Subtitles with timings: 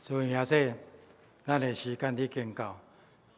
[0.00, 0.74] 所以也说，
[1.44, 2.78] 咱的时间已经到，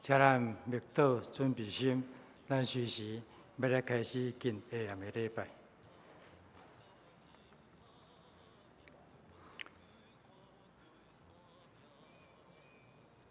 [0.01, 2.03] 请咱默祷准备心，
[2.49, 3.21] 咱随时
[3.57, 5.49] 要来开始进下暗的礼拜。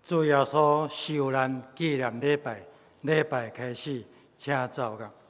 [0.04, 2.62] 主耶稣受难纪念礼拜，
[3.02, 4.04] 礼拜开始，
[4.36, 5.21] 请走个。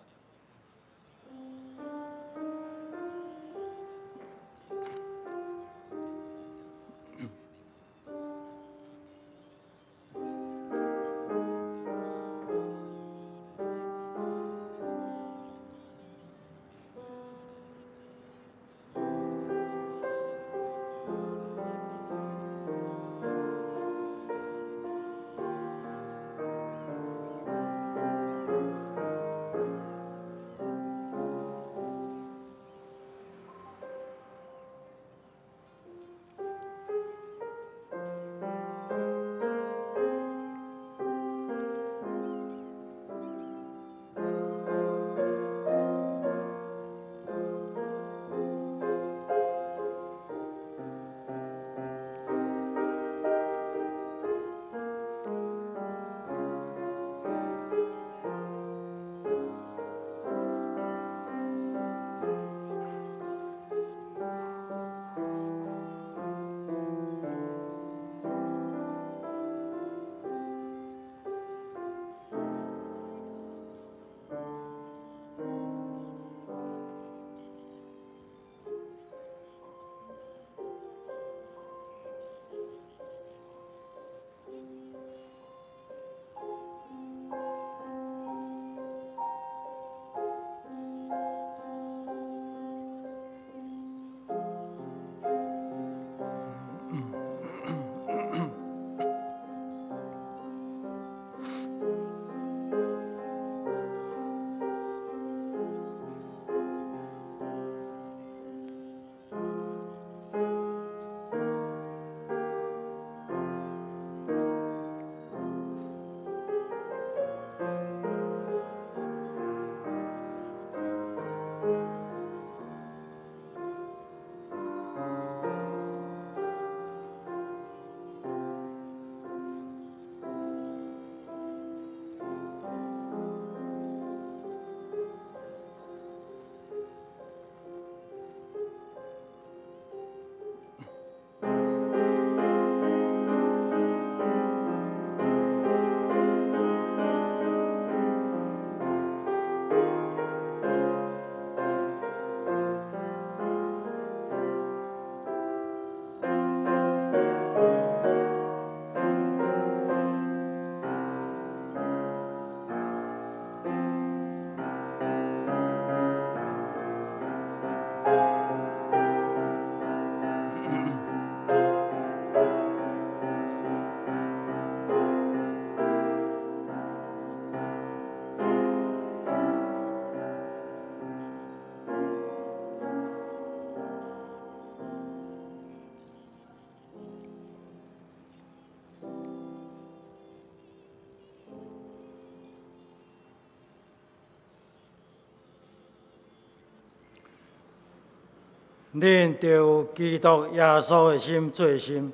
[198.94, 202.12] 恁著有基督耶稣的心最心，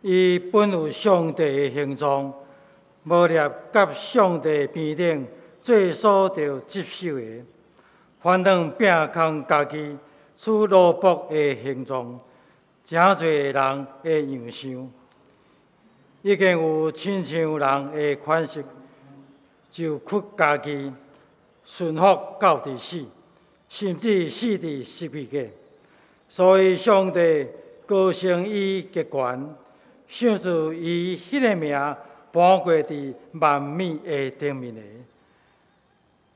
[0.00, 2.32] 伊本有上帝的形状，
[3.02, 3.34] 无立
[3.72, 5.26] 甲上帝边顶，
[5.60, 7.44] 最所着接受的，
[8.20, 9.96] 反正拼空家己，
[10.36, 12.20] 取奴仆的形状，
[12.84, 14.90] 真侪人的样相，
[16.22, 18.64] 已经有亲像人的款式，
[19.68, 20.92] 就屈家己，
[21.64, 23.04] 顺服到底死，
[23.68, 25.40] 甚至死伫十字架。
[26.32, 27.46] 所以，上帝
[27.84, 29.54] 高升伊极悬，
[30.08, 31.78] 赏赐伊迄个名，
[32.32, 34.80] 颁过伫万民的顶面的。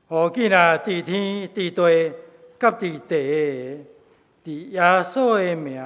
[0.07, 0.77] 何见啊？
[0.77, 2.13] 伫天、伫地、
[2.59, 3.85] 甲伫地的，
[4.45, 5.83] 伫耶稣的名，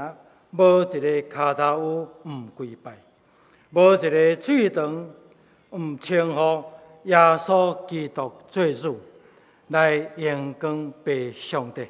[0.50, 2.98] 无一个脚头有毋跪拜，
[3.70, 5.10] 无一个喙长
[5.70, 6.66] 毋称呼
[7.06, 9.00] 耶稣基督做主，
[9.70, 11.88] 来荣光俾上帝。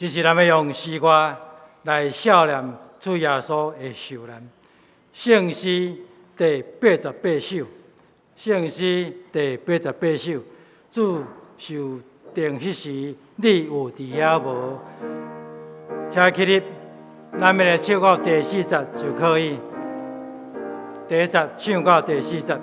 [0.00, 1.36] 就是咱要用诗歌
[1.82, 4.42] 来纪念主耶稣的受难。
[5.12, 5.94] 圣诗
[6.34, 7.66] 第八十八首，
[8.34, 10.40] 圣诗第八十八首，
[10.90, 11.22] 主
[11.58, 12.00] 受
[12.32, 14.78] 定迄时，你有伫遐无？
[16.08, 16.62] 请起立，
[17.38, 19.58] 咱们来唱到第四十就可以。
[21.06, 22.58] 第一节唱到第四节。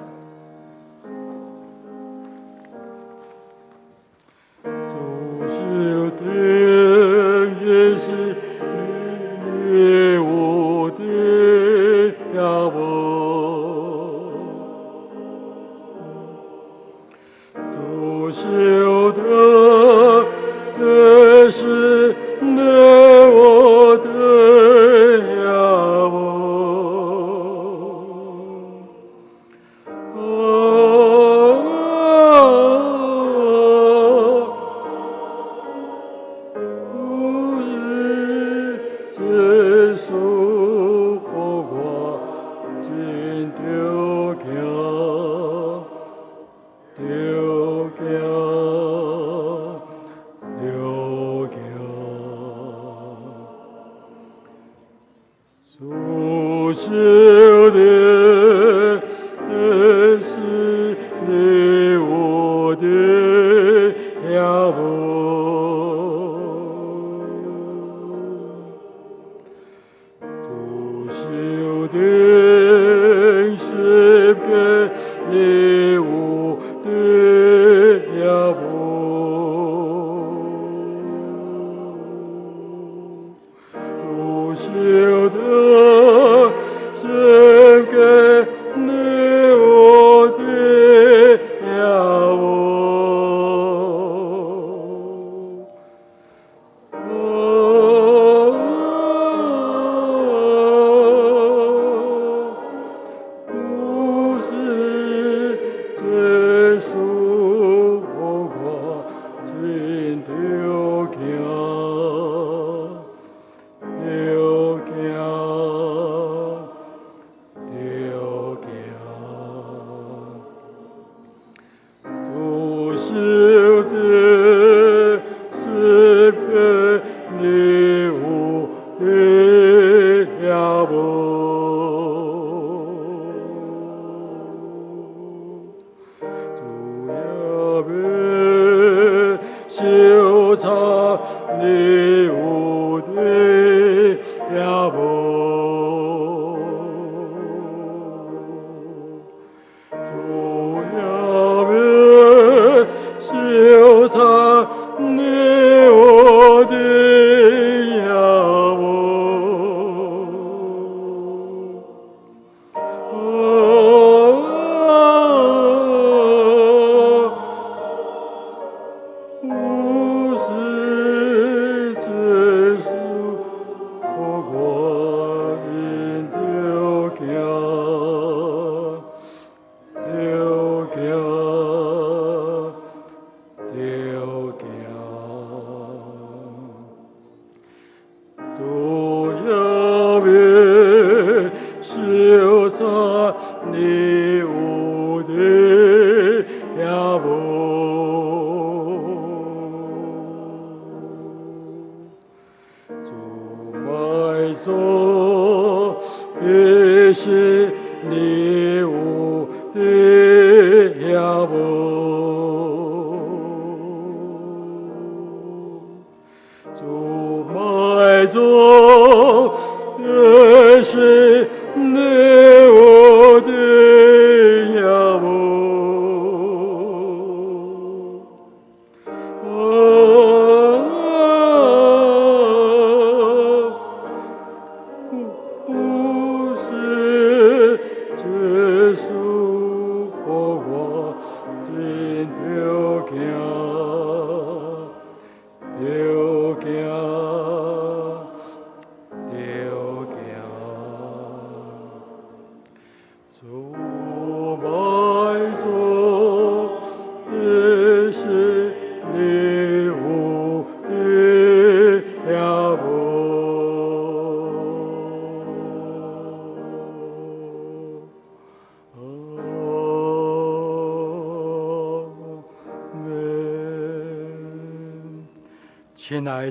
[206.48, 207.70] 你是
[208.10, 210.17] 你无敌。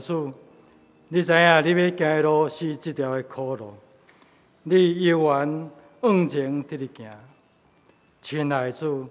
[0.07, 0.33] 主，
[1.09, 3.75] 你知影你要行的路是这条的苦路，
[4.63, 5.71] 你永远
[6.01, 7.11] 往前直直行。
[8.23, 9.07] 亲爱的主，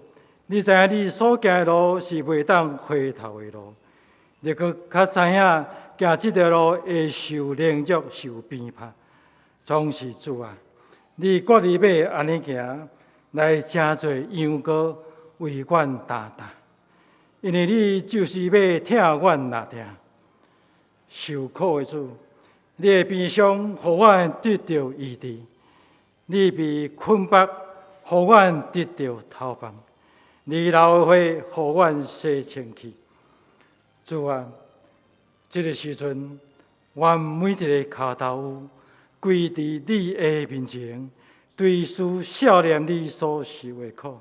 [0.46, 3.74] 你知影你所行的路是袂当回头的路，
[4.40, 5.66] 你阁较知影
[5.98, 8.88] 行即条路会受凌辱、受鞭挞，
[9.64, 10.56] 总是主啊！
[11.16, 12.88] 你国里要安尼行，
[13.32, 14.96] 来真济羊羔
[15.38, 16.48] 为阮担担，
[17.40, 19.78] 因为你就是要疼阮哪疼，
[21.08, 22.10] 受苦的主，
[22.76, 25.38] 你的悲伤，互阮得到医治；
[26.26, 27.48] 你被捆绑，
[28.02, 29.72] 互阮得到逃亡；
[30.44, 32.94] 你流的血，互阮洗清气。
[34.04, 34.46] 主啊，
[35.48, 36.38] 这个时阵，
[36.94, 38.62] 阮每一个脚头有
[39.18, 41.10] 跪伫你的面前，
[41.56, 44.18] 随思少年你所受的苦，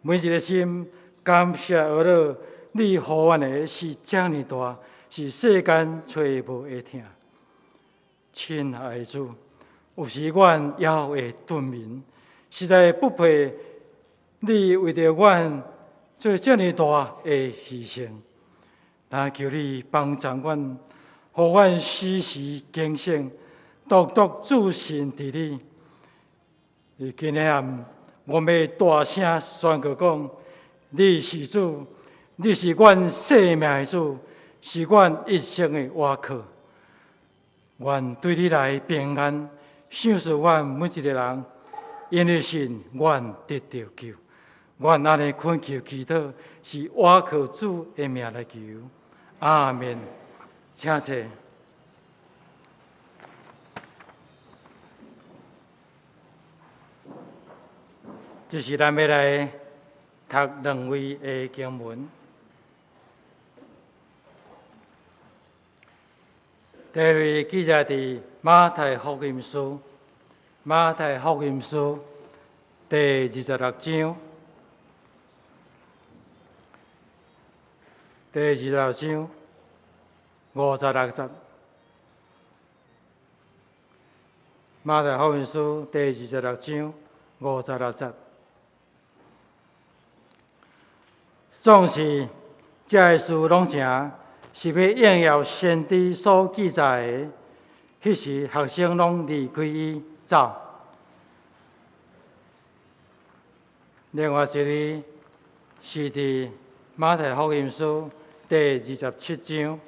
[0.00, 0.88] 每一个心
[1.22, 2.36] 感谢而乐。
[2.74, 4.78] 你互阮的是遮尔大，
[5.14, 7.02] 是世间找无的疼。
[8.32, 9.28] 亲爱的主，
[9.94, 12.02] 有时阮也会顿眠，
[12.48, 13.54] 实在不配
[14.40, 15.62] 你为着阮
[16.16, 18.08] 做遮尔大的牺牲。
[19.10, 20.78] 但求你帮助阮，
[21.32, 23.30] 互阮时时警醒，
[23.86, 25.60] 独独自信伫你。
[26.98, 27.84] 而今日暗，
[28.24, 30.30] 我们大声宣告讲：
[30.88, 31.86] 你是主，
[32.36, 34.16] 你是阮生命的主，
[34.62, 35.90] 是阮一生的依
[36.22, 36.42] 靠。
[37.78, 39.50] 愿对你来平安，
[39.90, 41.44] 赏赐阮每一个人，
[42.08, 44.14] 因为信，愿得到救。
[44.78, 48.58] 愿安尼恳求祈祷，是依靠主的名来求。
[49.40, 49.98] 阿门，
[50.72, 51.16] 请坐。
[58.48, 59.48] 就是咱要来
[60.28, 62.06] 读两位的经文。
[66.92, 69.80] 第二位记载伫马太福音书，
[70.62, 71.98] 马太福音书
[72.86, 74.16] 第二十六章。
[78.30, 79.30] 第二十六章
[80.52, 81.28] 五十六节，
[84.82, 86.94] 马太福音书第二十六章
[87.38, 88.12] 五十六节，
[91.58, 92.28] 总是
[92.84, 94.12] 这事拢成，
[94.52, 97.28] 是要应验先知所记载的。
[98.02, 100.52] 迄时学生拢离开伊走。
[104.10, 105.02] 另外一个
[105.80, 106.50] 是伫
[106.96, 108.10] 马太福音书。
[108.48, 109.80] 第二十七章，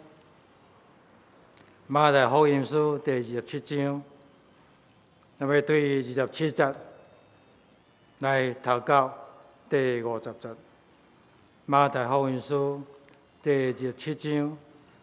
[1.87, 4.03] 马太福音书第二十七章，
[5.37, 6.73] 那么对二十七节
[8.21, 9.13] 来祷告
[9.69, 10.49] 第五十节。
[11.67, 12.83] 马太福音书
[13.45, 14.57] 第二十七章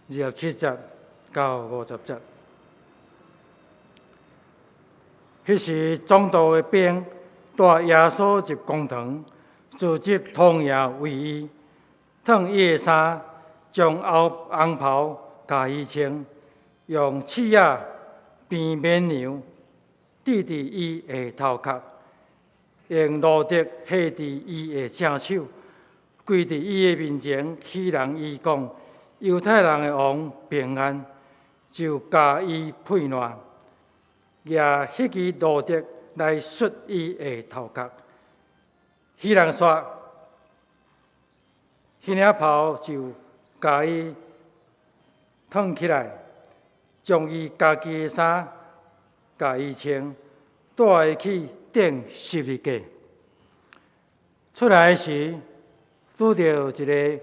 [0.10, 0.76] 二十七节
[1.32, 2.18] 到五十节。
[5.46, 7.06] 迄时，总督的兵
[7.56, 9.24] 带耶稣入公堂，
[9.78, 11.48] 自执铜牙为衣，
[12.26, 13.22] 烫伊的衫。
[13.72, 16.26] 将红红袍甲伊穿，
[16.88, 17.86] 用刺仔
[18.50, 19.40] 编绵羊，
[20.24, 21.80] 戴伫伊的头壳，
[22.88, 25.46] 用露滴抹伫伊的正手，
[26.26, 28.70] 跪伫伊的面前，希人伊讲：
[29.20, 31.06] 犹太人的王平安，
[31.70, 33.38] 就甲伊配烂，
[34.44, 35.84] 也迄支露滴
[36.16, 37.92] 来摔伊的头壳。
[39.18, 39.84] 希人说：
[42.04, 43.12] 迄领袍就。
[43.62, 44.12] 甲伊
[45.48, 46.12] 烫起来，
[47.04, 48.52] 将伊家己的衫
[49.38, 50.16] 甲伊穿，
[50.76, 52.82] 带伊去顶十字架。
[54.56, 55.38] 出来时，
[56.22, 57.20] 拄着一个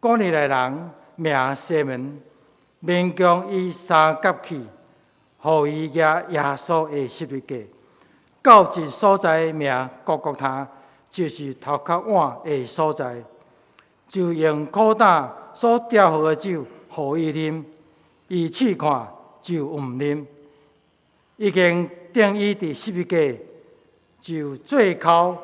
[0.00, 2.18] 古利奈人名西门，
[2.82, 4.62] 勉强伊三角去，
[5.36, 7.56] 互伊举耶稣的十字架，
[8.40, 10.66] 到一所在名各各他，
[11.10, 13.22] 就是头壳碗的所在。
[14.08, 17.62] 就用苦胆所调好的酒，互伊啉，
[18.28, 19.06] 伊试看
[19.42, 20.24] 就毋啉。
[21.36, 23.38] 已经定伊伫十字架，
[24.18, 25.36] 就最后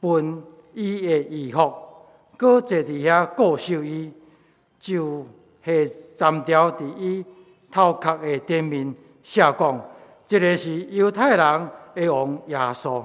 [0.00, 0.42] 分
[0.74, 1.72] 伊的衣服，
[2.40, 4.10] 搁坐伫遐顾守伊，
[4.78, 5.26] 就
[5.62, 5.72] 下
[6.16, 7.22] 斩条伫伊
[7.70, 9.90] 头壳的顶面，写讲：
[10.26, 13.04] 这个是犹太人的王耶稣。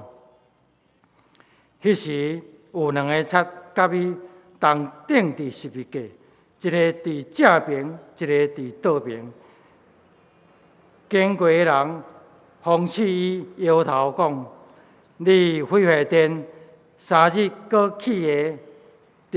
[1.83, 4.15] 迄时有两个贼甲伊。
[4.57, 9.33] 同钉伫十字架，一个伫正边，一个伫倒边。
[11.09, 12.03] 经过的人
[12.63, 14.45] 讽刺伊摇头讲
[15.17, 16.47] ：“你毁坏殿，
[16.97, 18.57] 三日阁起来，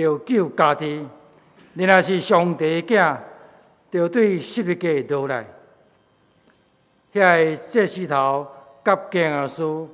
[0.01, 1.07] 着救家己。
[1.73, 3.17] 你若是上帝的囝，
[3.91, 5.45] 着对十字架落来。”
[7.13, 8.47] 遐个这石头
[8.85, 9.87] 甲经学士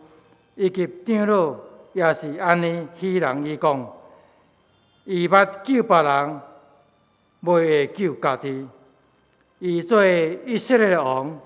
[0.56, 1.56] 以及长老
[1.92, 3.92] 也是安尼，希人伊讲。
[5.04, 6.40] 伊捌救别人，
[7.42, 8.66] 袂会救家己。
[9.58, 11.38] 伊做以色列王，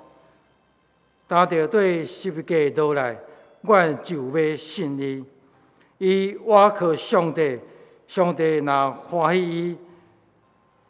[1.27, 3.19] 担着对十架倒来，
[3.63, 5.25] 阮就要信伊。
[5.99, 7.59] 伊倚靠上帝，
[8.09, 9.79] 上帝若欢喜伊，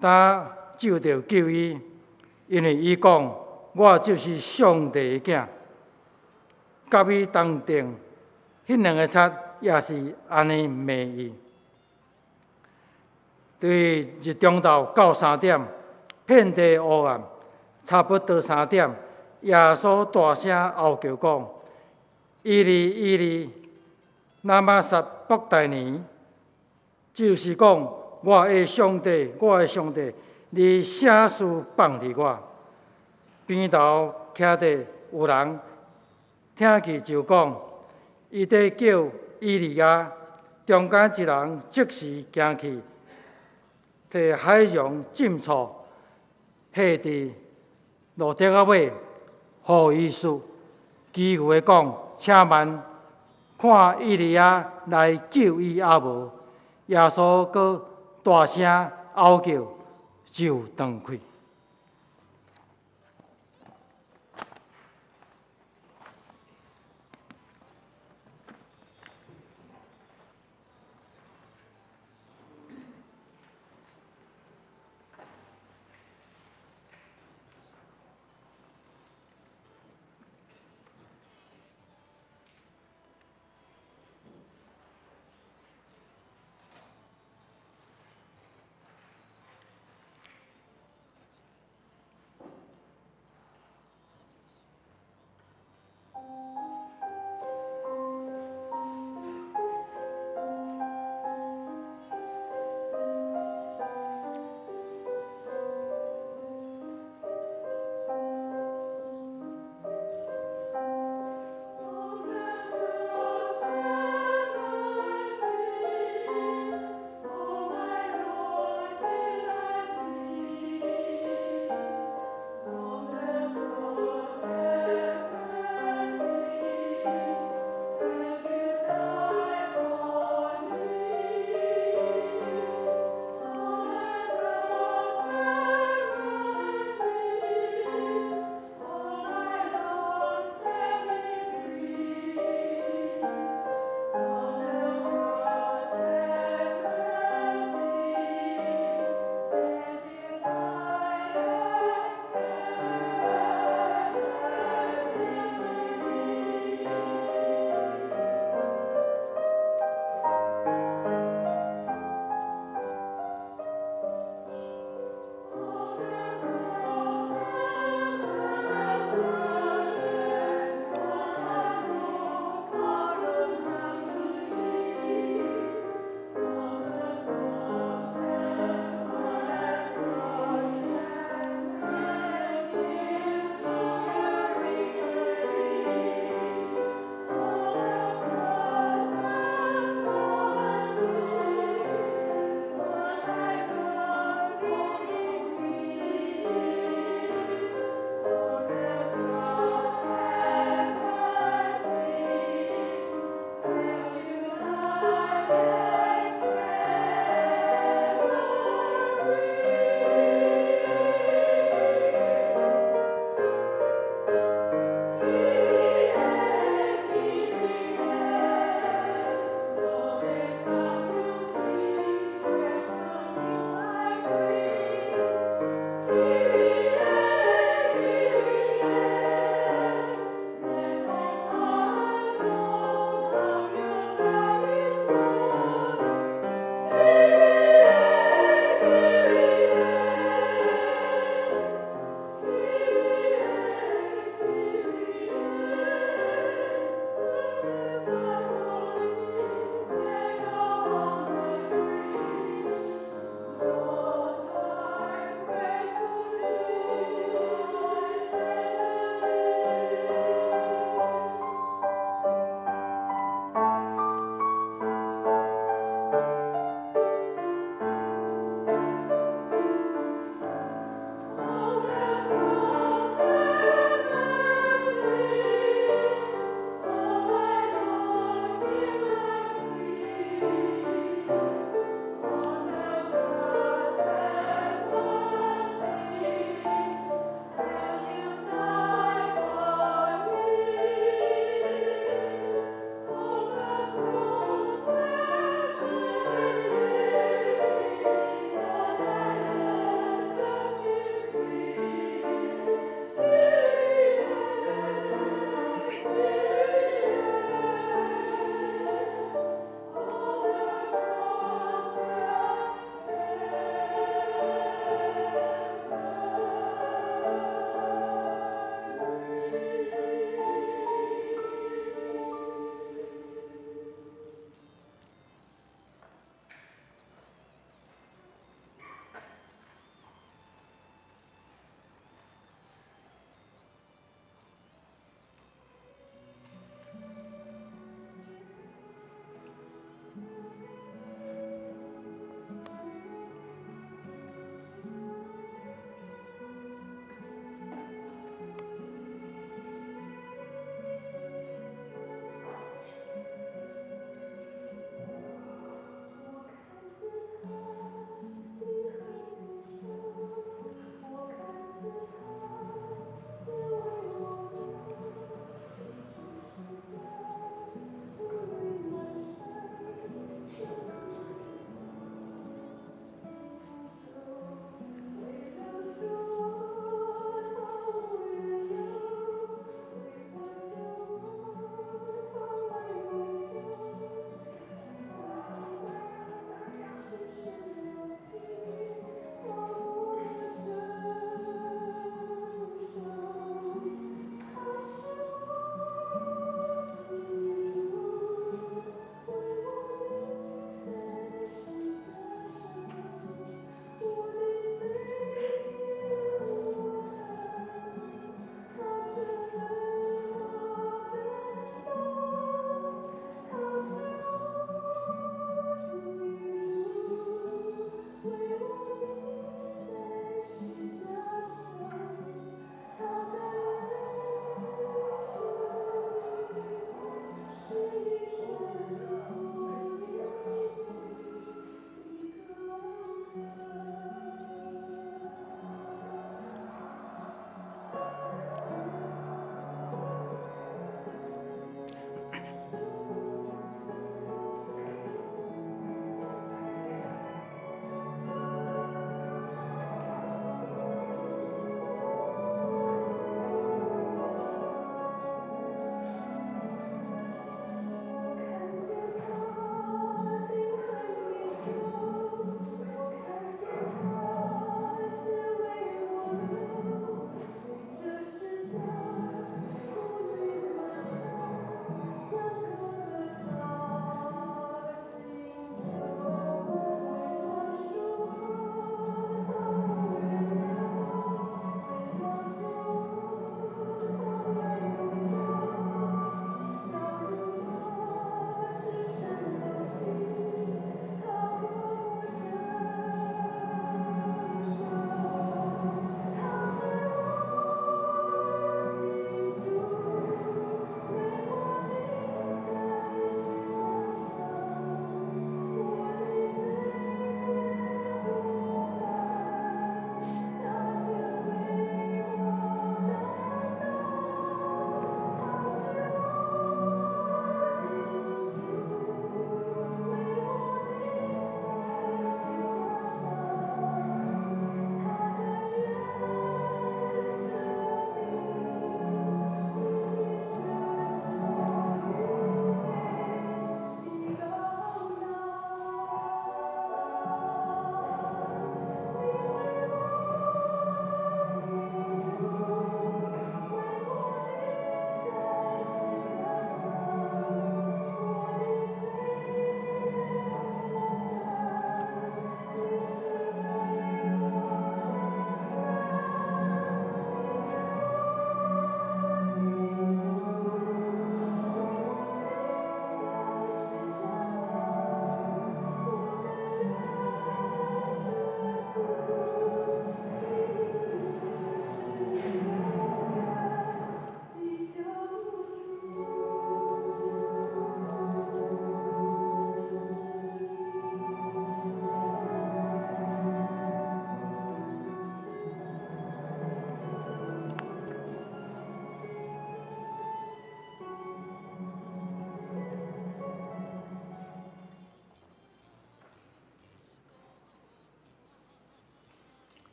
[0.00, 1.78] 担就着救伊，
[2.48, 3.32] 因为伊讲：
[3.74, 5.46] 我就是上帝的囝。
[6.90, 7.94] 甲伊同定，
[8.66, 11.32] 迄两个贼也是安尼骂伊。
[13.60, 15.60] 对日中昼到三点。
[16.24, 17.20] 遍地黑暗，
[17.84, 18.88] 差不多三点，
[19.40, 21.48] 耶稣大声嚎叫讲
[22.42, 23.50] ：“伊利伊利，
[24.42, 26.00] 拉玛撒伯大尼，
[27.12, 30.12] 就是讲我的上帝，我的上帝，
[30.50, 31.44] 你啥事
[31.76, 32.38] 放伫我？”
[33.46, 35.60] 边头徛着有人，
[36.54, 37.60] 听去就讲
[38.30, 39.04] ：“伊在叫
[39.40, 40.10] 伊利亚。”
[40.64, 42.80] 中间一人即时行去，
[44.08, 45.84] 替海上浸错。
[46.72, 47.30] 下伫
[48.14, 48.92] 路顶仔尾，
[49.66, 50.40] 予伊说，
[51.12, 52.80] 几乎的讲，请慢，
[53.58, 56.30] 看伊利亚来救伊阿无。
[56.92, 57.82] 耶稣阁
[58.22, 59.66] 大声哀叫，
[60.30, 61.18] 就断气。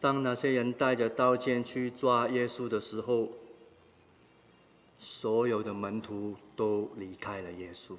[0.00, 3.28] 当那些人带着刀剑去抓耶稣的时候，
[4.98, 7.94] 所有的门徒都离开了耶稣。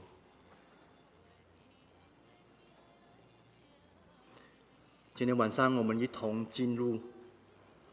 [5.13, 6.99] 今天晚上，我们一同进入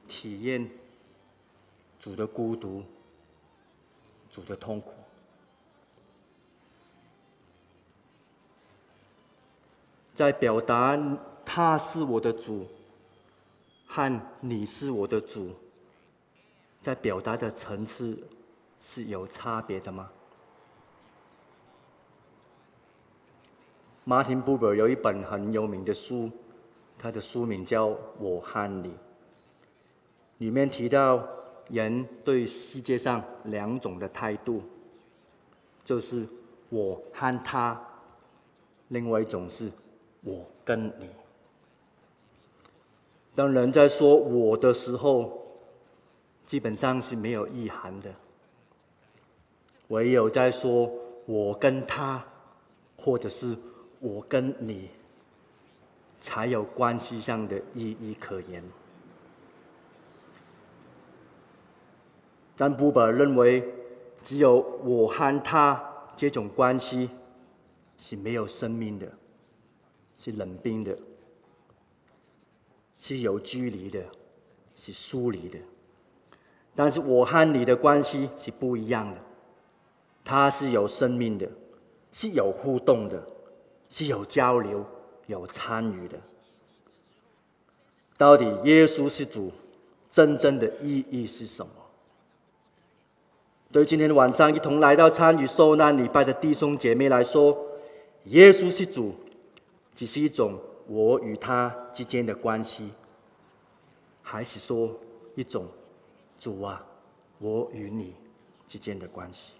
[0.07, 0.71] 体验
[2.01, 2.83] 主的孤独、
[4.31, 4.95] 主的痛苦。
[10.15, 10.99] 在表达
[11.45, 12.67] 他是我的主
[13.99, 15.51] 和你是我的主，
[16.81, 18.17] 在表达的层次
[18.79, 20.09] 是有差别的吗？
[24.05, 26.31] 马丁·布伯有一本很有名的书。
[26.97, 27.89] 他的书名叫
[28.21, 28.91] 《我和你》，
[30.39, 31.29] 里面提到
[31.69, 34.63] 人对世界上两种的态度，
[35.85, 36.25] 就是
[36.69, 37.81] 我和他，
[38.89, 39.69] 另外一种是
[40.23, 41.09] 我跟你。
[43.39, 45.47] 当人在说我的时候，
[46.45, 48.11] 基本上是没有意涵的；
[49.87, 50.91] 唯有在说
[51.25, 52.21] 我跟他，
[52.97, 53.57] 或者是
[54.01, 54.91] 我跟你。
[56.21, 58.61] 才有关系上的意义可言。
[62.57, 63.63] 但布伯认为，
[64.21, 65.81] 只有我和他
[66.17, 67.09] 这种关系
[67.99, 69.07] 是没有生命的，
[70.17, 70.99] 是冷冰的，
[72.99, 74.05] 是有距离的，
[74.77, 75.59] 是疏离的。
[76.75, 79.19] 但是我和你的关系是不一样的，
[80.25, 81.49] 它是有生命的，
[82.13, 83.27] 是有互动的，
[83.89, 84.85] 是有交流。
[85.29, 86.19] 有参与的，
[88.17, 89.53] 到底耶稣是主，
[90.11, 91.73] 真正的意义是什么？
[93.71, 97.55] 对今天晚上一同来到参与受难礼拜的弟兄姐妹来说，
[98.25, 99.15] 耶稣是主，
[99.95, 102.91] 只是一种我与他之间的关系，
[104.23, 104.91] 还是说
[105.35, 105.67] 一种
[106.41, 106.85] 主啊，
[107.39, 108.15] 我与你
[108.67, 109.53] 之间的关系？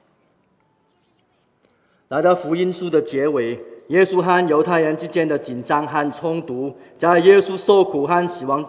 [2.09, 3.63] 来到福音书的结尾。
[3.89, 8.63] 耶稣和犹太人之间的紧张和冲突，在耶稣受苦和死亡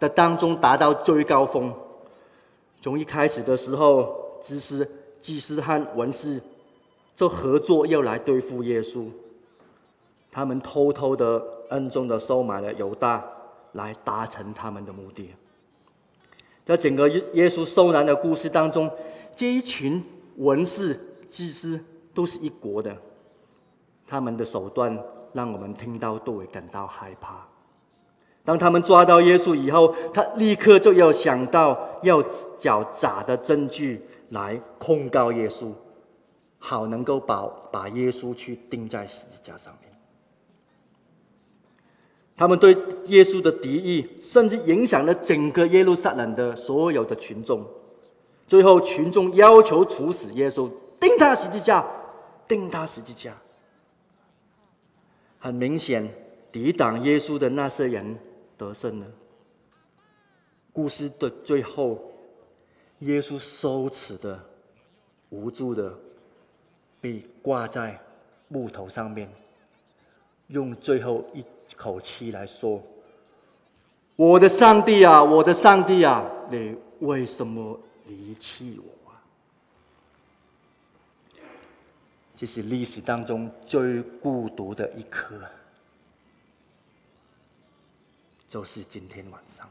[0.00, 1.70] 的当中达到最高峰。
[2.80, 4.90] 从一开始的时候，祭司、
[5.20, 6.40] 祭司和文士
[7.14, 9.06] 就合作要来对付耶稣。
[10.34, 13.24] 他们偷偷的、暗中的收买了犹大，
[13.74, 15.30] 来达成他们的目的。
[16.64, 18.90] 在整个耶耶稣受难的故事当中，
[19.36, 20.02] 这一群
[20.38, 21.78] 文士、祭司
[22.12, 22.96] 都是一国的。
[24.08, 24.98] 他们的手段
[25.32, 27.46] 让我们听到都会感到害怕。
[28.44, 32.20] 当他们抓到耶稣以后，他立刻就要想到要
[32.58, 35.70] 找假的证据来控告耶稣，
[36.58, 39.93] 好能够把把耶稣去钉在十字架上面。
[42.36, 47.64] 他们对耶稣的敌意，甚至影响了整个耶路撒冷的所有的群众。
[48.46, 50.70] 最后，群众要求处死耶稣，
[51.00, 51.86] 钉他十字架，
[52.48, 53.36] 钉他十字架。
[55.38, 56.12] 很明显，
[56.50, 58.18] 抵挡耶稣的那些人
[58.58, 59.06] 得胜了。
[60.72, 62.02] 故事的最后，
[63.00, 64.38] 耶稣羞耻的、
[65.30, 65.96] 无助的
[67.00, 67.98] 被挂在
[68.48, 69.30] 木头上面，
[70.48, 71.44] 用最后一
[71.76, 72.82] 口气来说
[74.16, 79.18] ：“我的上帝啊，我的上帝啊，你为什么离弃我啊？”
[82.36, 85.40] 这是历史当中最孤独的一刻，
[88.48, 89.68] 就是今天晚上。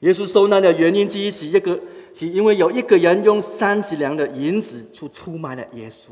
[0.00, 1.80] 耶稣受难的原因之一是一个，
[2.14, 6.10] 是因为有一个人用三十两的银子去出卖了耶稣。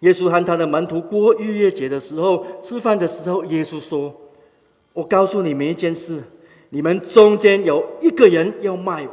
[0.00, 4.14] 耶稣和他的门徒过逾越节的时候，吃饭的时候，耶稣说
[4.92, 6.22] ：“我告诉你们一件事，
[6.68, 9.12] 你们中间有一个人要卖我。”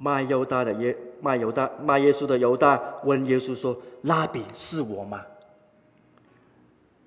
[0.00, 5.20] 卖犹大的耶卖犹大卖耶稣的犹大问耶稣说：“拉比是我吗？”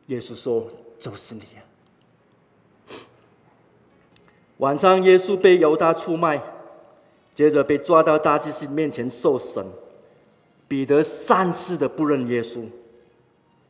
[0.07, 0.67] 耶稣说
[0.99, 1.59] ：“就是你啊。”
[4.57, 6.41] 晚上，耶稣被犹大出卖，
[7.33, 9.65] 接着被抓到大祭司面前受审。
[10.71, 12.65] 彼得三次的不认耶稣，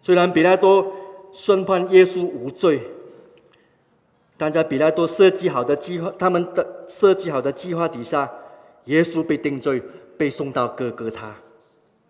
[0.03, 0.93] 虽然彼拉多
[1.33, 2.79] 宣判耶稣无罪，
[4.37, 8.31] 但在彼拉多设计好的计划，他们的设计好的计划底下。
[8.85, 9.81] 耶稣被定罪，
[10.15, 11.35] 被送到哥哥他，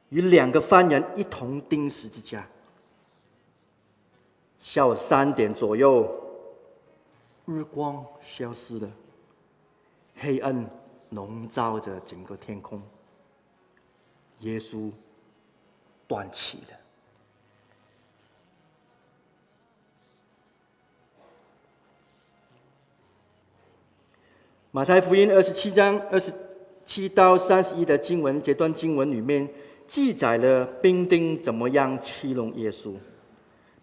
[0.09, 2.45] 与两个犯人一同钉十字架。
[4.59, 6.05] 下午三点左右，
[7.45, 8.91] 日光消失了，
[10.17, 10.69] 黑暗
[11.11, 12.81] 笼罩着整个天空。
[14.41, 14.91] 耶稣
[16.07, 16.77] 断气了。
[24.73, 26.31] 马太福音二十七章二十
[26.85, 29.47] 七到三十一的经文，这段经文里面
[29.85, 32.93] 记载了兵丁怎么样欺弄耶稣。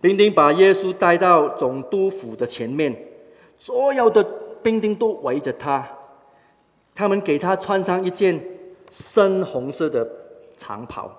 [0.00, 2.96] 兵丁把耶稣带到总督府的前面，
[3.58, 4.24] 所有的
[4.62, 5.86] 兵丁都围着他，
[6.94, 8.42] 他们给他穿上一件
[8.90, 10.02] 深红色的
[10.58, 11.10] 长袍，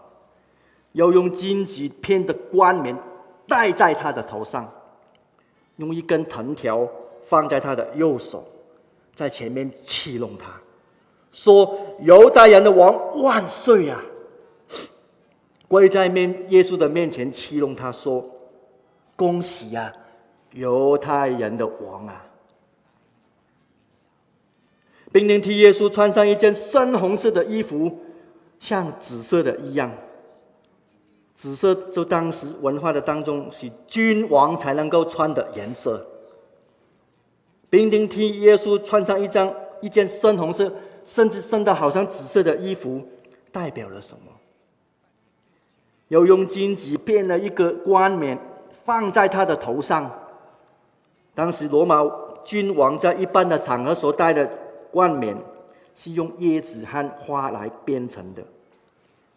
[0.92, 2.96] 又用荆棘编的冠冕
[3.48, 4.72] 戴在他的头上，
[5.78, 6.88] 用一根藤条
[7.26, 8.46] 放在他的右手，
[9.16, 10.52] 在前面戏弄他，
[11.32, 14.00] 说：“犹太人的王万岁啊！”
[15.68, 18.26] 跪在面耶稣的面前戏弄他说。
[19.16, 19.94] 恭喜呀、啊，
[20.54, 22.26] 犹太人的王啊！
[25.12, 28.00] 兵丁替耶稣穿上一件深红色的衣服，
[28.60, 29.92] 像紫色的一样。
[31.36, 36.06] 紫色就当时文化的当中是君王才能够穿的颜色。
[37.70, 40.72] 兵丁替耶稣穿上一张一件深红色，
[41.06, 43.02] 甚至深到好像紫色的衣服，
[43.52, 44.32] 代表了什么？
[46.10, 48.38] 又用荆棘编了一个冠冕。
[48.86, 50.12] 放在他的头上。
[51.36, 52.04] 当时罗马
[52.44, 54.50] 君王在一般的场合所戴的
[54.90, 55.38] 冠冕，
[55.96, 58.44] 是用叶子和花来编成的。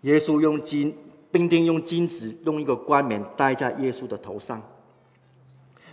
[0.03, 0.97] 耶稣用金
[1.31, 4.61] 兵丁用金子用一个冠冕戴在耶稣的头上。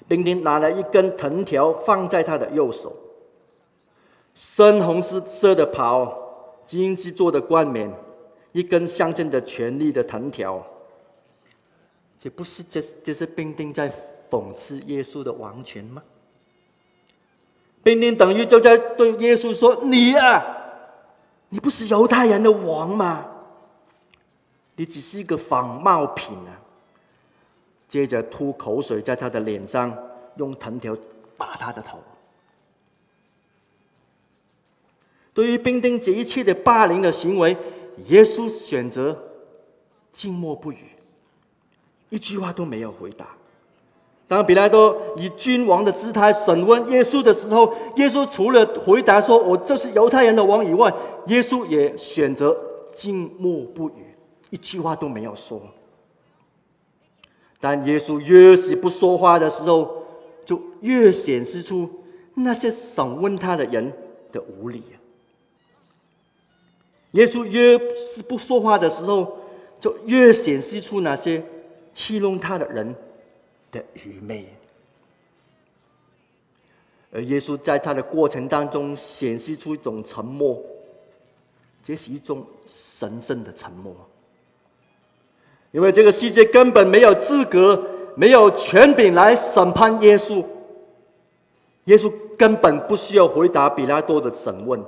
[0.08, 2.96] 兵丁拿了一根藤条放在他的右手。
[4.34, 6.18] 深红色色的袍，
[6.66, 7.92] 金子做的冠冕，
[8.52, 10.66] 一根象征着权力的藤条。
[12.18, 13.92] 这不是这这是兵丁在
[14.30, 16.02] 讽刺耶稣的王权吗？
[17.82, 20.44] 兵丁等于就在对耶稣说：“你啊，
[21.50, 23.26] 你不是犹太人的王吗？
[24.76, 26.60] 你只是一个仿冒品啊！”
[27.88, 29.98] 接着吐口水在他的脸上，
[30.36, 30.96] 用藤条
[31.38, 32.00] 打他的头。
[35.34, 37.58] 对于兵丁这一切的霸凌的行为，
[38.08, 39.18] 耶稣选择
[40.12, 40.90] 静默不语。
[42.10, 43.26] 一句话都没有回答。
[44.30, 50.94] 当比拉多以君王的姿态审问耶稣的时候，耶稣除了回答说“我就是犹太人的王”以外，
[51.26, 52.56] 耶稣也选择
[52.94, 54.16] 静默不语，
[54.52, 55.60] 一句话都没有说。
[57.60, 60.04] 但耶稣越是不说话的时候，
[60.46, 61.90] 就越显示出
[62.36, 63.92] 那些审问他的人
[64.32, 64.84] 的无理。
[67.14, 69.40] 耶稣越是不说话的时候，
[69.80, 71.44] 就越显示出那些。
[71.92, 72.96] 戏弄他的人
[73.72, 74.46] 的愚昧，
[77.12, 80.62] 而耶稣在他的过程当中显示出一种沉默，
[81.84, 83.96] 这是一种神圣的沉默，
[85.72, 87.84] 因为这个世界根本没有资格、
[88.16, 90.46] 没有权柄来审判耶稣，
[91.86, 94.84] 耶稣根本不需要回答比拉多的审问，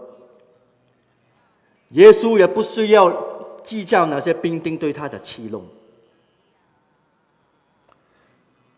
[1.90, 3.12] 耶稣也不需要
[3.64, 5.64] 计较那些兵丁对他的欺弄。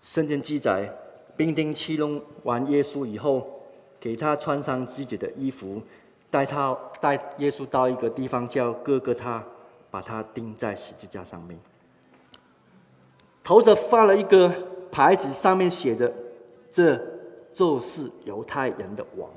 [0.03, 0.93] 圣经记载，
[1.37, 3.47] 兵丁戏弄完耶稣以后，
[4.01, 5.81] 给他穿上自己的衣服，
[6.29, 9.41] 带他带耶稣到一个地方叫哥哥他，
[9.89, 11.57] 把他钉在十字架上面。
[13.45, 14.53] 头上放了一个
[14.91, 16.11] 牌子，上面写着
[16.69, 16.99] ：“这
[17.53, 19.29] 就是犹太人的王。”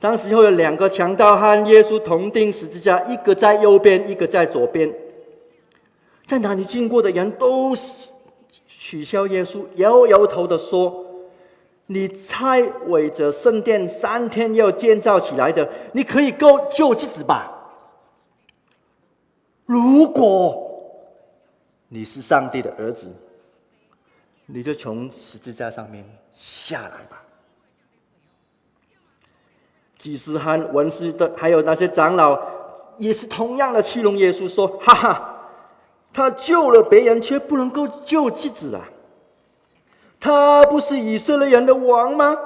[0.00, 4.90] 当时候有两个强盗和耶稣同钉十字架，一个在右边，一个在左边。
[6.26, 7.76] 在哪里经过的人都。
[8.92, 11.02] 取笑耶稣，摇摇头的说
[11.88, 17.50] ：“你拆毁着圣殿，三天要建造起来的，你可以够救自己吧？
[19.64, 20.70] 如果
[21.88, 23.10] 你是上帝的儿子，
[24.44, 27.24] 你就从十字架上面下来吧。”
[29.96, 32.38] 祭司和文士的，还有那些长老，
[32.98, 35.28] 也是同样的戏弄耶稣，说：“哈哈。”
[36.12, 38.84] 他救了别人，却不能够救自己啊！
[40.20, 42.36] 他不是以色列人的王吗？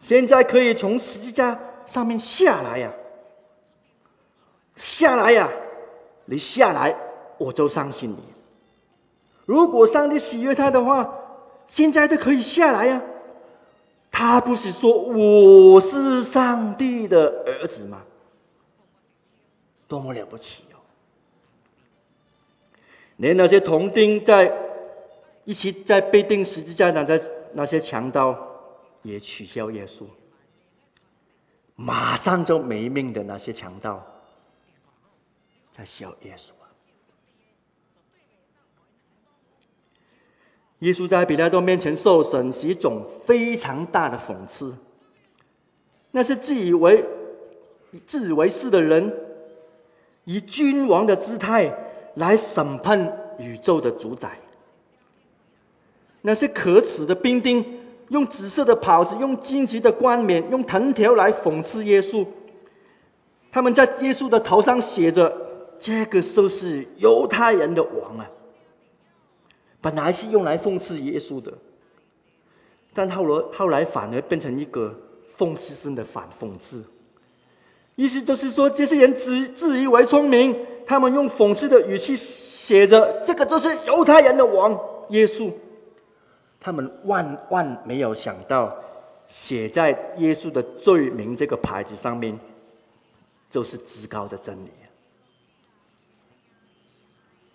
[0.00, 2.92] 现在可以从十字架上面下来呀！
[4.74, 5.48] 下来呀！
[6.24, 6.96] 你下来，
[7.38, 8.18] 我就相信你。
[9.44, 11.08] 如果上帝喜悦他的话，
[11.68, 13.00] 现在都可以下来呀！
[14.10, 18.02] 他不是说我是上帝的儿子吗？
[19.86, 20.64] 多么了不起！
[23.16, 24.52] 连那些同钉在
[25.44, 27.20] 一起在被钉十字架上的
[27.52, 28.36] 那些强盗
[29.02, 30.04] 也取消耶稣，
[31.74, 34.04] 马上就没命的那些强盗
[35.70, 36.70] 在笑耶稣啊！
[40.80, 44.76] 耶稣在彼拉多面前受审是一种非常大的讽刺，
[46.10, 47.04] 那些自以为
[48.06, 49.12] 自以为是的人，
[50.24, 51.72] 以君王的姿态
[52.14, 54.38] 来审判宇宙的主宰。
[56.20, 57.64] 那些可耻的兵丁，
[58.08, 62.24] 用紫色的袍子，用荆棘的冠冕，用藤条来讽刺耶稣。
[63.50, 65.34] 他们在耶稣的头上写着
[65.78, 68.30] ：“这个就是犹太人的王啊！”
[69.82, 71.52] 本来是用来讽刺耶稣的，
[72.94, 74.96] 但后来后来反而变成一个
[75.36, 76.84] 讽刺性的反讽刺。
[77.94, 84.72] 意思就是说，这些人自自以为聪明，他们用讽刺的语气写着：“这个就是犹太人的王
[85.10, 85.52] 耶稣。”
[86.58, 88.74] 他们万万没有想到，
[89.26, 92.38] 写在耶稣的罪名这个牌子上面，
[93.50, 94.70] 就是至高的真理。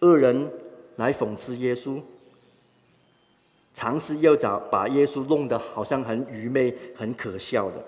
[0.01, 0.51] 恶人
[0.97, 1.99] 来讽刺耶稣，
[3.73, 7.83] 尝试要找把耶稣弄得好像很愚昧、很可笑的。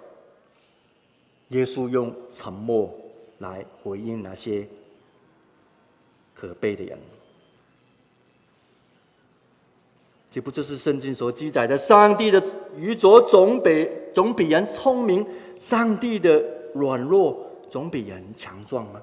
[1.50, 2.94] 耶稣用沉默
[3.40, 4.68] 来回应那些
[6.34, 6.98] 可悲的人。
[10.32, 12.44] 这不就是圣经所记载的：上帝的
[12.78, 15.26] 愚拙总比总比人聪明，
[15.60, 16.44] 上帝的
[16.76, 17.36] 软弱
[17.68, 19.02] 总比人强壮吗？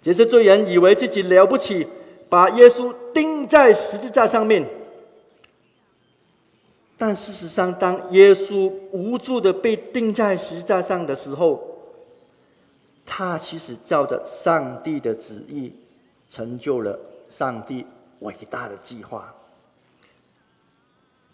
[0.00, 1.84] 这些罪人以为自己了不起，
[2.28, 4.64] 把耶稣钉在十字架上面。
[6.98, 11.62] 但事实上，当耶稣无助的被钉在十字架上的时候，
[13.04, 15.72] 他其实照着上帝的旨意，
[16.28, 17.86] 成就了上帝
[18.20, 19.34] 伟大的计划。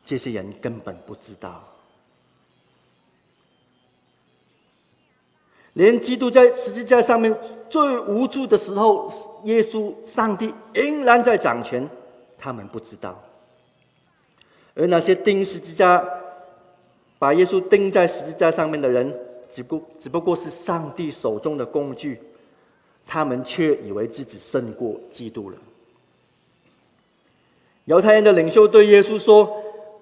[0.04, 1.62] 这些人根本不知道，
[5.74, 7.32] 连基督在十字架上面
[7.70, 9.08] 最无助的时候，
[9.44, 11.88] 耶稣、上帝仍然在掌权，
[12.36, 13.16] 他们不知道。
[14.74, 16.02] 而那些钉十字架、
[17.18, 19.14] 把耶稣钉在十字架上面的人，
[19.50, 22.20] 只不只不过是上帝手中的工具，
[23.06, 25.56] 他们却以为自己胜过基督了。
[27.84, 29.58] 犹太人的领袖对耶稣说。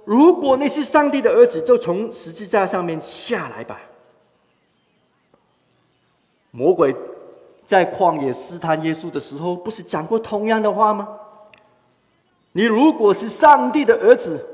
[0.06, 3.80] 如果你是上帝的儿子，就从十字架上面下来吧。
[6.50, 6.96] 魔鬼
[7.64, 11.06] 在旷野试探耶稣的时候，不是讲过同样的话吗？
[12.52, 14.44] 你如果是上帝的儿子，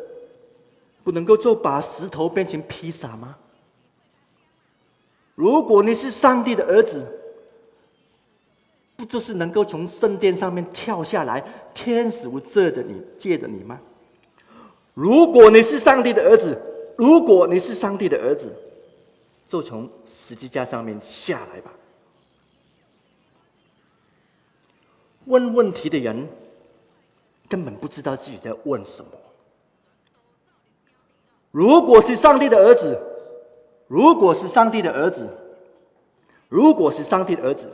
[1.07, 3.37] 不能够就把石头变成披萨吗？
[5.37, 7.07] 如果你是上帝的儿子，
[8.97, 11.41] 不就是能够从圣殿上面跳下来，
[11.73, 13.81] 天使会遮着你，借着你吗？
[14.95, 16.61] 如果你是上帝的儿子，
[16.99, 18.53] 如果你是上帝的儿子，
[19.47, 21.73] 就从十字架上面下来吧。
[25.27, 26.29] 问问题的人
[27.49, 29.13] 根本不知道自己在问什么。
[31.57, 33.01] 如果是上帝的儿子，
[33.87, 35.27] 如果是上帝的儿子，
[36.51, 37.71] 如果是上帝的儿子，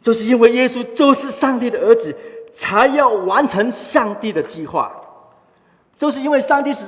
[0.00, 2.16] 就是因为耶稣就是上帝的儿子，
[2.52, 4.94] 才要完成上帝的计划。
[5.98, 6.86] 就是因为上帝是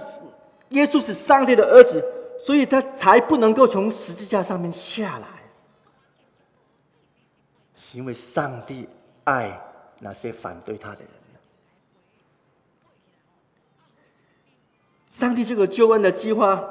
[0.69, 2.01] 耶稣是上帝的儿子，
[2.39, 5.27] 所以他才不能够从十字架上面下来。
[7.75, 8.89] 是因为上帝
[9.25, 9.61] 爱
[9.99, 11.09] 那些反对他的人。
[15.13, 16.65] 上帝这个救恩的计划，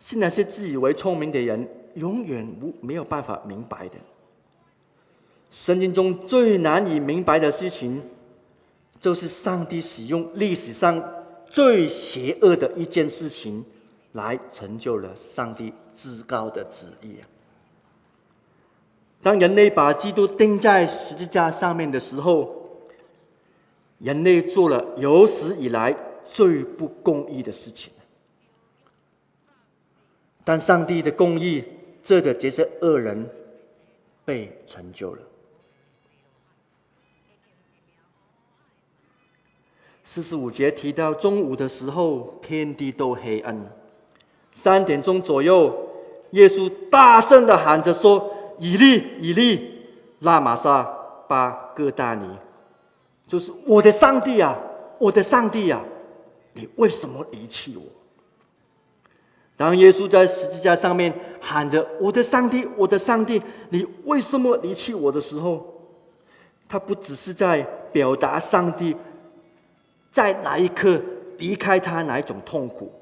[0.00, 3.94] 是那些自以为聪明的人永远无没有办法明白的。
[5.52, 8.02] 圣经中最难以明白的事情，
[9.00, 11.02] 就是上帝使用历史上。
[11.46, 13.64] 最邪恶的一件事情，
[14.12, 17.22] 来成就了上帝至高的旨意啊。
[19.22, 22.52] 当人类把基督钉在十字架上面的时候，
[24.00, 25.94] 人类做了有史以来
[26.34, 27.92] 最不公义的事情。
[30.42, 31.62] 但上帝的公义，
[32.02, 33.30] 借着这些恶人
[34.24, 35.22] 被成就了。
[40.02, 43.70] 四十五节提到中午的时候，天地都黑暗了。
[44.52, 45.88] 三点钟左右，
[46.32, 48.28] 耶稣大声的喊着说
[48.58, 49.86] ：“以利，以利，
[50.18, 50.82] 拉玛撒
[51.28, 52.28] 巴哥大尼，
[53.24, 54.58] 就是我的上帝啊，
[54.98, 55.82] 我的上帝啊，
[56.54, 57.82] 你为什么离弃我？”
[59.56, 65.64] 当耶稣在十字架上面喊着“我的上帝，我的上帝，你为什么离弃我”的时候，
[66.68, 68.96] 他不只是在表达上帝。
[70.10, 71.00] 在哪一刻
[71.38, 72.92] 离开他，哪一种痛苦？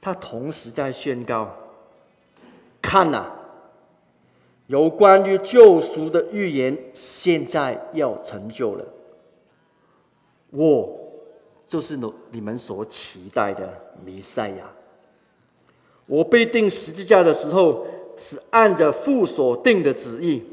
[0.00, 1.54] 他同时在宣告：
[2.82, 3.26] 看呐，
[4.66, 8.84] 有关于救赎的预言现在要成就了。
[10.50, 11.05] 我
[11.66, 14.70] 就是你你们所期待的弥赛亚。
[16.06, 17.86] 我被钉十字架的时候，
[18.16, 20.44] 是按着父所定的旨意。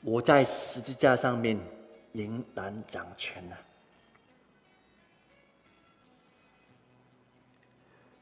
[0.00, 1.58] 我在十字架上面
[2.12, 3.56] 仍然掌权呢。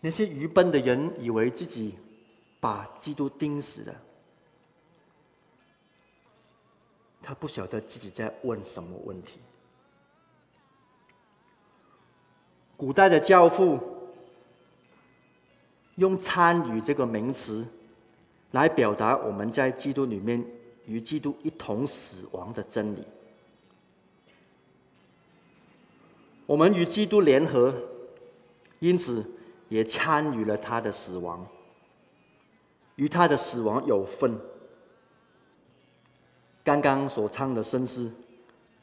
[0.01, 1.95] 那些愚笨的人以为自己
[2.59, 3.95] 把基督钉死了，
[7.21, 9.41] 他不晓得自己在问什么问题。
[12.83, 13.79] 古代的教父
[15.95, 17.65] 用“参与”这个名词
[18.51, 20.45] 来表达我们在基督里面
[20.87, 23.05] 与基督一同死亡的真理。
[26.45, 27.73] 我们与基督联合，
[28.81, 29.25] 因此。
[29.69, 31.47] 也参与了他的死亡，
[32.97, 34.39] 与他的死亡有份。
[36.63, 38.13] 刚刚所唱的圣诗，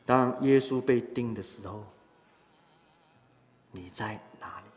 [0.04, 1.84] 当耶稣被钉的时候，
[3.72, 4.70] 你在哪里？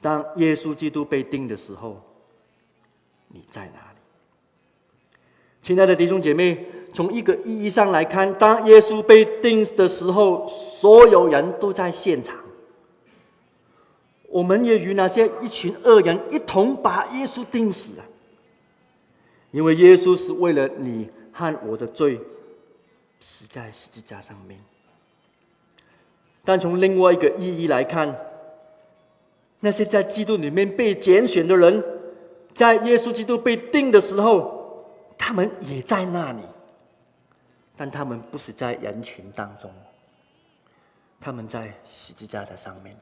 [0.00, 2.02] 当耶稣基督被钉的时候，
[3.28, 3.98] 你在哪里？
[5.62, 12.36] 亲爱的弟兄姐妹，从一个意义上来看，当耶稣被钉的时候，所有人都在现场。
[14.28, 18.04] 我们也与那些一群恶人一同把耶稣钉死啊！
[19.50, 22.18] 因为耶稣是为了你和我的罪
[23.20, 24.58] 死在十字架上面。
[26.44, 28.14] 但从另外一个意义来看，
[29.60, 31.82] 那些在基督里面被拣选的人，
[32.54, 34.84] 在耶稣基督被钉的时候，
[35.16, 36.42] 他们也在那里，
[37.76, 39.70] 但他们不是在人群当中，
[41.20, 42.96] 他们在十字架的上面。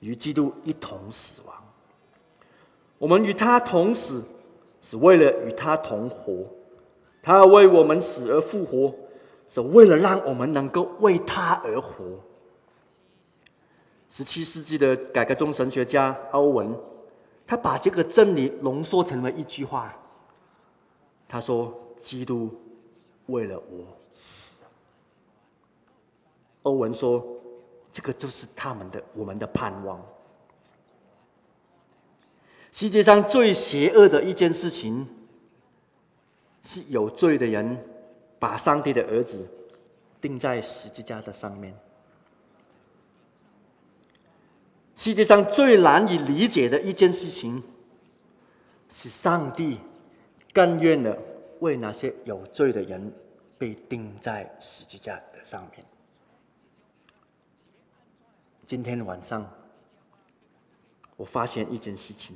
[0.00, 1.54] 与基督一同死亡，
[2.98, 4.24] 我们与他同死，
[4.80, 6.44] 是为了与他同活。
[7.22, 8.92] 他为我们死而复活，
[9.52, 12.18] 是为了让我们能够为他而活。
[14.08, 16.74] 十七世纪的改革宗神学家欧文，
[17.46, 19.94] 他把这个真理浓缩成了一句话。
[21.28, 22.50] 他说：“基督
[23.26, 23.84] 为了我
[24.14, 24.56] 死。”
[26.64, 27.22] 欧文说。
[27.94, 30.02] 这个就是他们的、我们的盼望。
[32.70, 35.06] 世界上最邪恶的一件事情，
[36.62, 37.86] 是有罪的人
[38.42, 39.48] 把上帝的儿子
[40.20, 41.72] 钉在十字架的上面。
[44.96, 47.62] 世界上最难以理解的一件事情，
[48.88, 49.78] 是上帝
[50.52, 51.16] 甘愿的
[51.60, 53.12] 为那些有罪的人
[53.56, 55.86] 被钉在十字架的上面。
[58.66, 59.48] 今天晚上，
[61.16, 62.34] 我发现一件事情：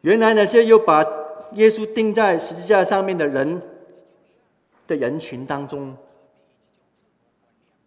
[0.00, 1.04] 原来那些又把
[1.52, 3.62] 耶稣钉在十字架上面的人
[4.86, 5.96] 的人群当中，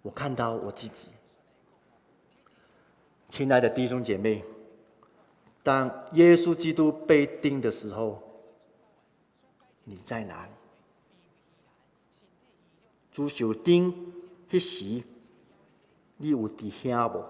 [0.02, 1.08] 我看到我自己。
[3.30, 4.44] 亲爱的弟兄姐妹，
[5.64, 8.22] 当耶稣基督被钉的时候，
[9.84, 10.52] 你在哪里？
[13.12, 14.14] 主受钉
[14.50, 15.04] 那时。
[16.18, 17.26] 你有在听吗？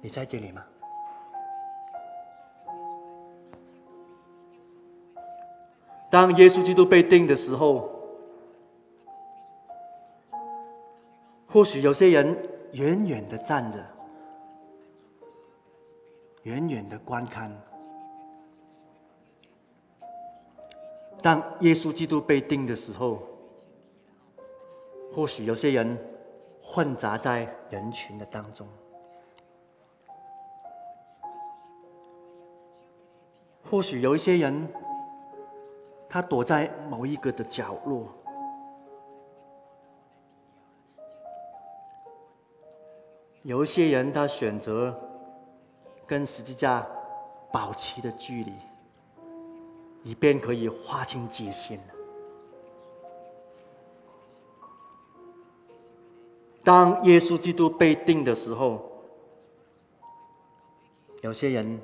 [0.00, 0.64] 你在这里吗？
[6.10, 7.90] 当耶稣基督被钉的时候，
[11.46, 12.36] 或许有些人
[12.72, 13.78] 远远的站着，
[16.44, 17.50] 远远的观看。
[21.20, 23.20] 当耶稣基督被钉的时候，
[25.12, 25.98] 或许有些人
[26.62, 28.66] 混杂在人群的当中，
[33.68, 34.66] 或许有一些人
[36.08, 38.08] 他躲在某一个的角落，
[43.42, 44.98] 有一些人他选择
[46.06, 46.86] 跟十字架
[47.52, 48.52] 保持的距离，
[50.02, 51.78] 以便可以划清界限。
[56.64, 58.90] 当耶稣基督被钉的时候，
[61.22, 61.80] 有些人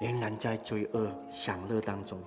[0.00, 2.18] 仍然在罪恶享乐当中；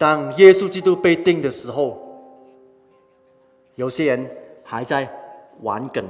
[0.00, 2.00] 当耶稣基督被钉的时候，
[3.74, 4.34] 有些人
[4.64, 5.06] 还在
[5.60, 6.02] 玩梗、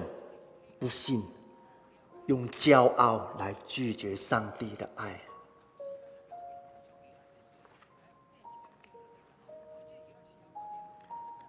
[0.78, 1.20] 不信，
[2.26, 5.20] 用骄傲来拒绝上帝的爱。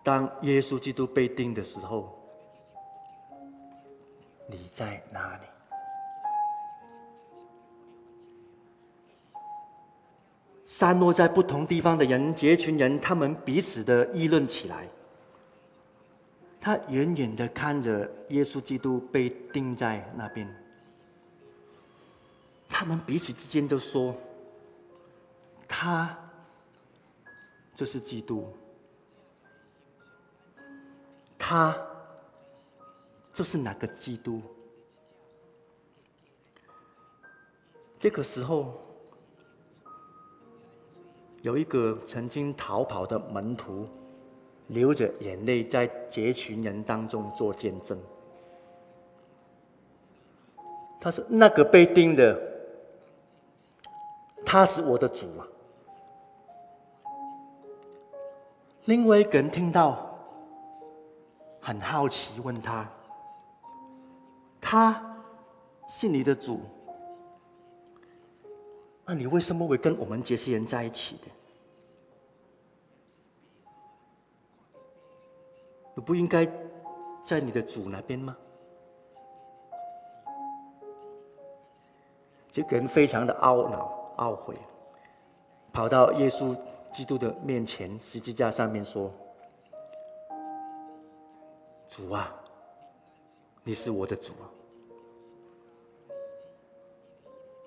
[0.01, 2.11] 当耶稣基督被钉的时候，
[4.47, 5.43] 你在哪里？
[10.73, 14.87] 散落在不同地方的人，这群人他们彼此的议论起来。
[16.61, 20.47] 他远远的看着耶稣基督被钉在那边，
[22.69, 24.15] 他们彼此之间都说
[25.67, 26.17] ：“他
[27.75, 28.55] 就是基督，
[31.37, 31.77] 他
[33.33, 34.41] 就是哪个基督？”
[37.99, 38.87] 这个时候。
[41.41, 43.87] 有一个曾经逃跑的门徒，
[44.67, 47.97] 流着眼泪在这群人当中做见证。
[50.99, 52.39] 他是那个被钉的，
[54.45, 55.47] 他是我的主啊。
[58.85, 60.15] 另外一个人听到，
[61.59, 62.87] 很好奇，问他
[64.61, 65.17] ：“他
[65.87, 66.59] 是你的主？”
[69.11, 71.23] 那你为什么会跟我们这些人在一起的？
[75.93, 76.47] 你不应该
[77.21, 78.37] 在你的主那边吗？
[82.53, 84.55] 这个人非常的懊恼、懊悔，
[85.73, 86.57] 跑到耶稣
[86.89, 89.11] 基督的面前，十字架上面说
[91.85, 92.33] ：“主啊，
[93.61, 94.47] 你是我的主啊，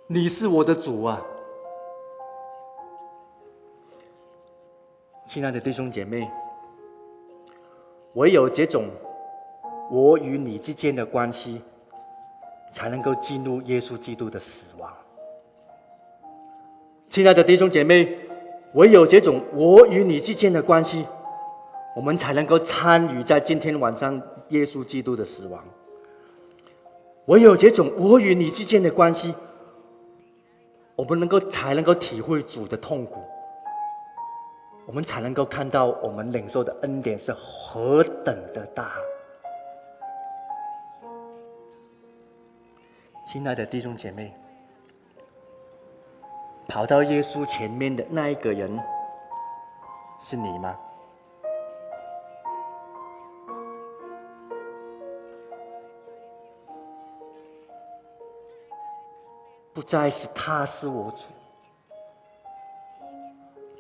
[0.07, 1.23] 你是我的主啊。”
[5.35, 6.31] 亲爱的弟兄姐妹，
[8.13, 8.89] 唯有这种
[9.91, 11.61] 我与你之间的关系，
[12.71, 14.89] 才能够进入耶稣基督的死亡。
[17.09, 18.17] 亲爱的弟兄姐妹，
[18.75, 21.05] 唯有这种我与你之间的关系，
[21.97, 24.15] 我们才能够参与在今天晚上
[24.51, 25.65] 耶稣基督的死亡。
[27.25, 29.35] 唯有这种我与你之间的关系，
[30.95, 33.21] 我们能够才能够体会主的痛苦。
[34.87, 38.93] 我们才能够看到我们领受的恩典是何等的大。
[43.27, 44.33] 亲爱的弟兄姐妹，
[46.69, 48.79] 跑到耶稣前面的那一个人
[50.21, 50.79] 是你吗？
[59.73, 61.25] 不再是他是我主。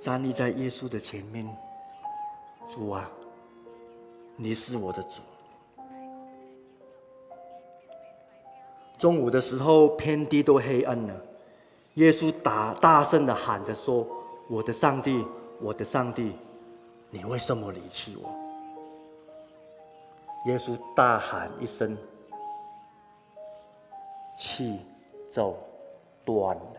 [0.00, 1.46] 站立在耶稣的前面，
[2.68, 3.10] 主啊，
[4.36, 5.20] 你是我的主。
[8.98, 11.14] 中午的时候，天地都黑暗了。
[11.94, 14.06] 耶稣大大声的喊着说
[14.48, 15.24] ：“我的上帝，
[15.60, 16.32] 我的上帝，
[17.10, 18.28] 你为什么离弃我？”
[20.46, 21.96] 耶稣大喊一声，
[24.36, 24.80] 气
[25.30, 25.56] 就
[26.24, 26.72] 断了。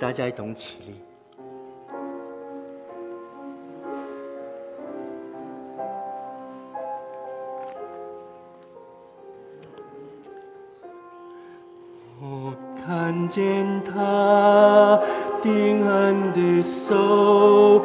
[0.00, 0.94] 大家一同起立。
[12.18, 14.98] 我看见他
[15.42, 17.84] 钉痕的手，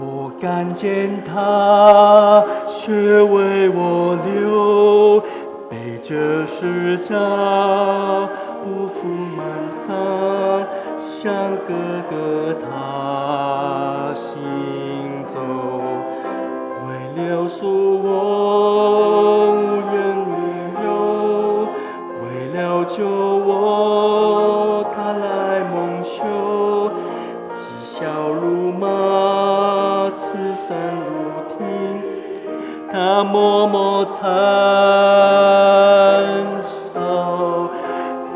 [0.00, 2.90] 我看见他血
[3.22, 5.20] 为我流，
[5.70, 7.16] 背着十字架，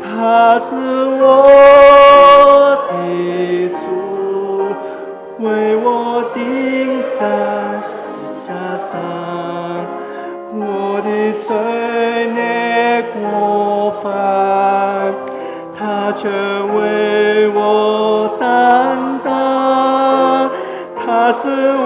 [0.01, 1.23] 他是我
[2.87, 2.91] 的
[3.69, 3.81] 主，
[5.39, 5.45] 为
[5.77, 5.87] 我
[6.33, 6.37] 顶
[7.19, 7.21] 赞。
[8.47, 8.49] 加
[8.87, 8.91] 上
[10.53, 10.61] 我
[11.03, 11.07] 的
[11.45, 11.47] 罪
[12.33, 12.37] 孽
[13.13, 14.05] 过犯，
[15.77, 17.59] 他却为我
[18.39, 20.49] 担当。
[20.95, 21.76] 他是。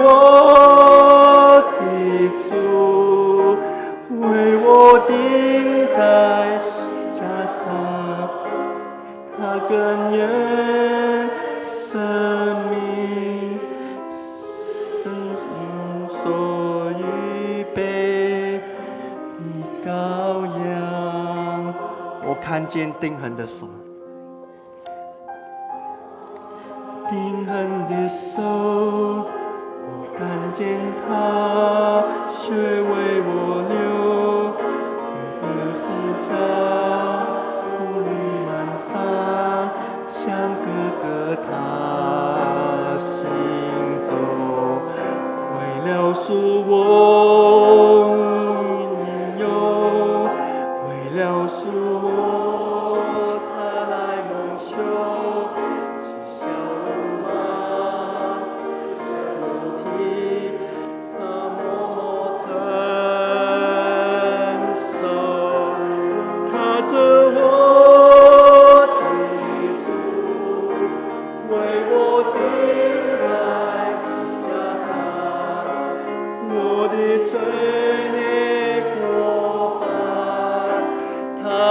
[22.78, 22.88] 羊。
[22.88, 23.81] 我看见钉痕的手。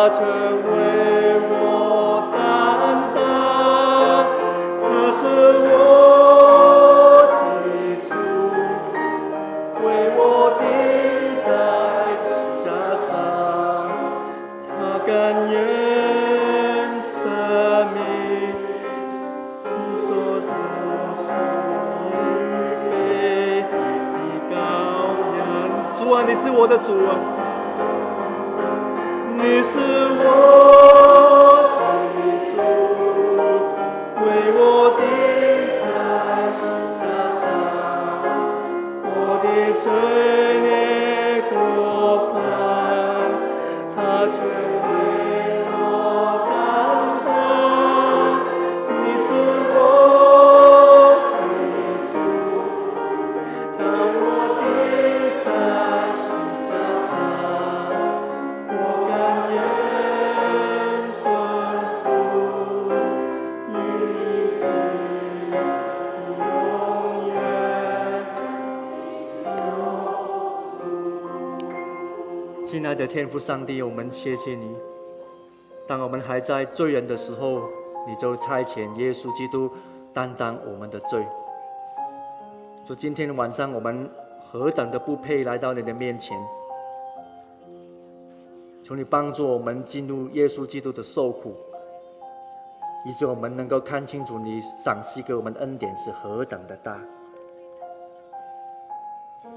[0.10, 0.51] 他
[73.12, 74.74] 天父上帝，我们谢谢你。
[75.86, 77.64] 当我们还在罪人的时候，
[78.07, 79.70] 你就差遣耶稣基督
[80.14, 81.28] 担当我们的罪。
[82.86, 84.09] 就今天晚上，我们
[84.49, 86.41] 何等的不配来到你的面前。
[88.82, 91.53] 求你帮助我们进入耶稣基督的受苦，
[93.05, 96.97] 以致我们能够看清楚你赏赐给我们恩典是何等的大。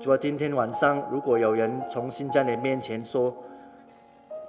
[0.05, 3.35] 说，今天晚上如果有人重新在你面前说：“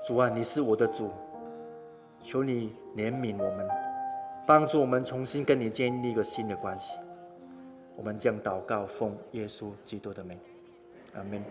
[0.05, 1.09] 主啊，你是我的主。”
[2.19, 3.65] 求你怜悯我们，
[4.45, 6.97] 帮助我们重新跟你建立一个新的关系。
[7.95, 10.37] 我们将祷告奉耶稣基督的名，
[11.13, 11.41] 阿门。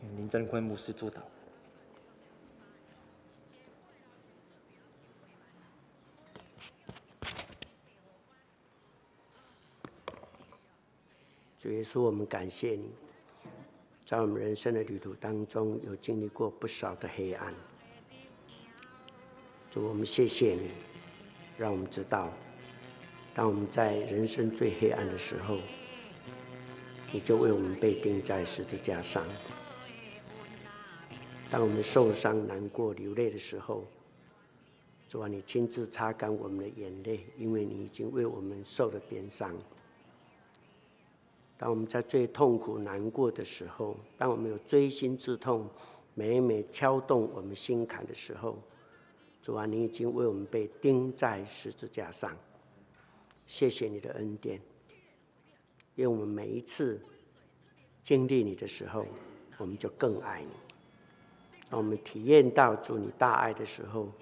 [0.00, 1.18] 请林真坤牧师祝祷。
[11.66, 12.88] 主耶稣，我们感谢你，
[14.04, 17.52] 在我们人生的旅途当中，有经历过不少的黑暗。
[19.68, 20.70] 主，我们谢谢你，
[21.58, 22.32] 让我们知道，
[23.34, 25.58] 当我们在人生最黑暗的时候，
[27.10, 29.24] 你就为我们被钉在十字架上。
[31.50, 33.84] 当我们受伤、难过、流泪的时候，
[35.08, 39.52] 主啊，你亲自擦干我们的眼泪，因为你已经为我们受了鞭伤。
[41.58, 45.66] 当我们在最痛苦、难过的时候，当我们有锥心之痛，
[46.14, 48.58] 每每敲动我们心坎的时候，
[49.42, 52.36] 主啊，你已经为我们被钉在十字架上。
[53.46, 54.60] 谢谢你的恩典，
[55.94, 57.00] 愿我们每一次
[58.02, 59.06] 经历你的时候，
[59.56, 60.50] 我们就更爱你；
[61.70, 64.12] 当我们体验到主你大爱的时候，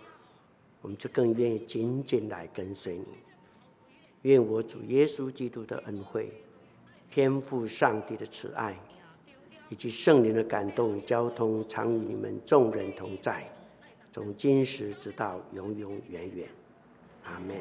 [0.83, 3.07] 我们就更愿意紧紧来跟随你。
[4.23, 6.31] 愿我主耶稣基督的恩惠。
[7.15, 8.77] 天赋上帝的慈爱，
[9.69, 13.45] 以及圣灵的感动与交通，常与你们众人同在，
[14.11, 16.49] 从今时直到永永远远。
[17.23, 17.55] 阿门。